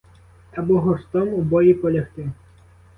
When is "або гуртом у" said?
0.51-1.41